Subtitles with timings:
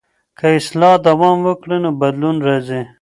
[0.37, 2.81] که اصلاح دوام وکړي نو بدلون راځي.